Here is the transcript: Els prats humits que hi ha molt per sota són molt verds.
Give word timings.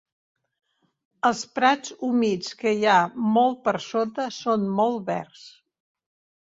Els 1.29 1.43
prats 1.57 1.93
humits 2.07 2.57
que 2.63 2.75
hi 2.79 2.89
ha 2.95 2.97
molt 3.37 3.63
per 3.69 3.77
sota 3.91 4.29
són 4.41 4.69
molt 4.83 5.09
verds. 5.15 5.49